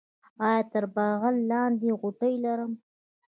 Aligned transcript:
ایا 0.47 0.63
تر 0.71 0.83
بغل 0.95 1.35
لاندې 1.49 1.89
غوټې 1.99 2.33
لرئ؟ 2.43 2.71